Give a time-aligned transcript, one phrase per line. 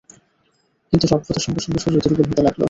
[0.93, 2.59] কিন্তু সভ্যতার সঙ্গে সঙ্গে শরীর দুর্বল হতে লাগল।